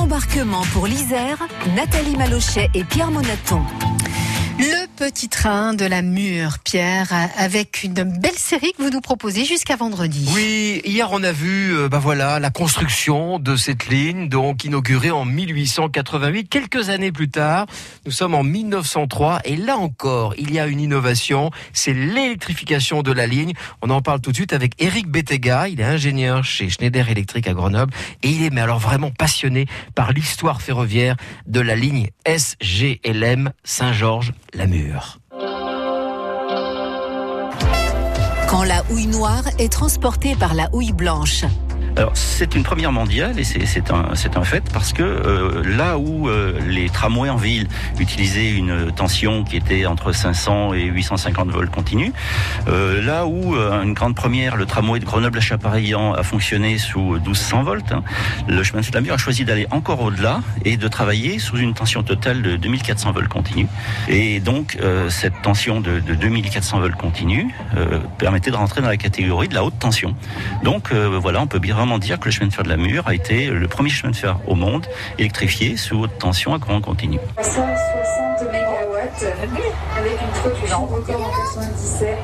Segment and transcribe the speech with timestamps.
[0.00, 1.36] Embarquement pour l'Isère,
[1.76, 3.60] Nathalie Malochet et Pierre Monaton.
[4.58, 9.44] Le petit train de la Mure, Pierre, avec une belle série que vous nous proposez
[9.44, 10.28] jusqu'à vendredi.
[10.34, 15.10] Oui, hier on a vu, euh, bah voilà, la construction de cette ligne, donc inaugurée
[15.10, 16.48] en 1888.
[16.48, 17.66] Quelques années plus tard,
[18.04, 23.12] nous sommes en 1903, et là encore, il y a une innovation, c'est l'électrification de
[23.12, 23.54] la ligne.
[23.80, 25.68] On en parle tout de suite avec Eric Bettega.
[25.68, 27.92] Il est ingénieur chez Schneider Electric à Grenoble,
[28.22, 31.16] et il est mais alors vraiment passionné par l'histoire ferroviaire
[31.46, 35.18] de la ligne SGLM Saint-Georges la mûre.
[38.48, 41.44] Quand la houille noire est transportée par la houille blanche,
[41.96, 46.28] alors c'est une première mondiale et c'est un, un fait parce que euh, là où
[46.28, 51.70] euh, les tramways en ville utilisaient une tension qui était entre 500 et 850 volts
[51.70, 52.12] continus,
[52.68, 57.12] euh, là où une grande première, le tramway de Grenoble à Chapareillan a fonctionné sous
[57.12, 58.02] 1200 volts, hein,
[58.48, 61.74] le chemin de la Mure a choisi d'aller encore au-delà et de travailler sous une
[61.74, 63.66] tension totale de 2400 volts continus.
[64.08, 64.78] Et donc
[65.08, 67.46] cette tension de, de 2400 volts continus
[68.18, 70.14] permettait de rentrer dans la catégorie de la haute tension.
[70.62, 73.08] Donc voilà, on peut bien vraiment dire que le chemin de fer de la Mure
[73.08, 74.86] a été le premier chemin de fer au monde
[75.18, 77.18] électrifié sous haute tension à courant continu.
[77.42, 77.72] 160
[79.98, 82.16] avec une production record en 97.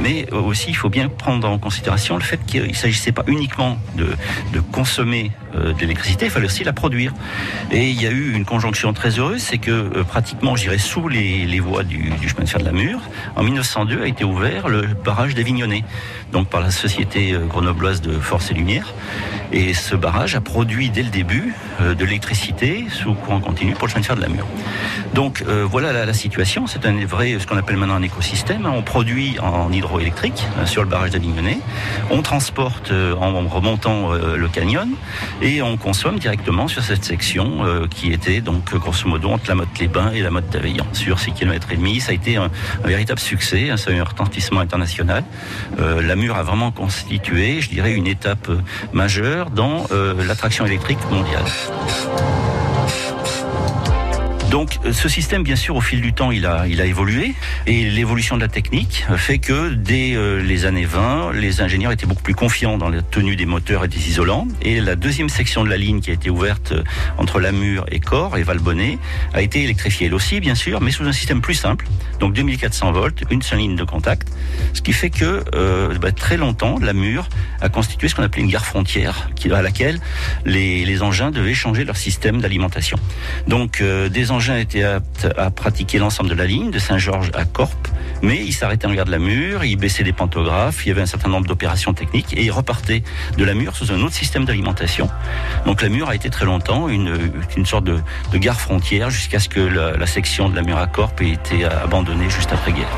[0.00, 3.78] Mais aussi, il faut bien prendre en considération le fait qu'il ne s'agissait pas uniquement
[3.96, 4.08] de,
[4.52, 7.12] de consommer euh, de l'électricité, il fallait aussi la produire.
[7.70, 10.78] Et il y a eu une conjonction très heureuse, c'est que euh, pratiquement, je dirais,
[10.78, 13.00] sous les, voies du, chemin de fer de la Mure,
[13.36, 15.84] en 1902 a été ouvert le barrage d'Avignonnet,
[16.32, 18.94] donc par la société euh, grenobloise de Force et Lumière.
[19.52, 23.90] Et ce barrage a produit dès le début de l'électricité sous courant continu pour le
[23.90, 24.46] chemin de fer de la Mure.
[25.12, 28.64] Donc voilà la, situation, c'est un vrai, ce qu'on appelle maintenant un écosystème.
[28.72, 31.58] On produit en hydroélectrique sur le barrage d'Avignonnet,
[32.10, 34.88] on transporte en remontant le canyon,
[35.42, 39.54] et on consomme directement sur cette section euh, qui était donc grosso modo entre la
[39.54, 42.00] motte Les Bains et la motte d'Aveillan sur 6 km et demi.
[42.00, 42.50] Ça a été un,
[42.84, 45.24] véritable succès, ça a eu un retentissement international.
[45.78, 48.58] Euh, la Mure a vraiment constitué, je dirais, une étape euh,
[48.92, 49.86] majeure dans
[50.26, 51.44] l'attraction électrique mondiale.
[54.50, 57.34] Donc ce système, bien sûr, au fil du temps, il a, il a évolué
[57.68, 62.06] et l'évolution de la technique fait que dès euh, les années 20, les ingénieurs étaient
[62.06, 64.48] beaucoup plus confiants dans la tenue des moteurs et des isolants.
[64.62, 66.82] Et la deuxième section de la ligne qui a été ouverte euh,
[67.16, 68.98] entre Lamure et Corps et Valbonnet
[69.34, 71.86] a été électrifiée elle aussi, bien sûr, mais sous un système plus simple.
[72.18, 74.32] Donc 2400 volts, une seule ligne de contact,
[74.72, 77.28] ce qui fait que euh, bah, très longtemps, Lamure
[77.60, 80.00] a constitué ce qu'on appelait une gare frontière, à laquelle
[80.44, 82.98] les, les engins devaient changer leur système d'alimentation.
[83.46, 87.44] Donc des engins engin était apte à pratiquer l'ensemble de la ligne de Saint-Georges à
[87.44, 87.76] Corp,
[88.22, 91.02] mais il s'arrêtait en gare de la Mure, il baissait des pantographes, il y avait
[91.02, 93.02] un certain nombre d'opérations techniques et il repartait
[93.36, 95.10] de la Mure sous un autre système d'alimentation.
[95.66, 97.18] Donc la Mure a été très longtemps une,
[97.66, 97.98] sorte de,
[98.32, 101.66] de gare frontière jusqu'à ce que la, section de la Mure à Corp ait été
[101.66, 102.88] abandonnée juste après-guerre.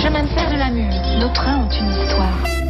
[0.00, 0.70] Chemin de de la
[1.18, 2.65] nos trains ont une histoire.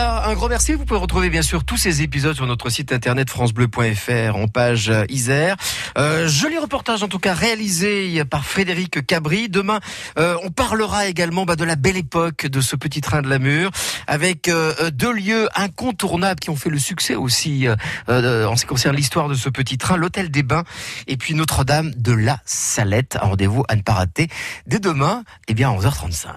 [0.00, 0.72] Un grand merci.
[0.72, 4.88] Vous pouvez retrouver bien sûr tous ces épisodes sur notre site internet francebleu.fr en page
[4.88, 5.56] euh, Isère.
[5.98, 9.50] Euh, joli reportage en tout cas réalisé par Frédéric Cabri.
[9.50, 9.78] Demain,
[10.18, 13.38] euh, on parlera également bah, de la belle époque de ce petit train de la
[13.38, 13.70] Mure
[14.06, 17.68] avec euh, deux lieux incontournables qui ont fait le succès aussi
[18.08, 20.64] euh, en ce qui concerne l'histoire de ce petit train, l'hôtel des Bains
[21.08, 23.18] et puis Notre-Dame de la Salette.
[23.20, 24.28] Rendez-vous à ne pas rater
[24.66, 26.30] dès demain, eh bien à 11h35.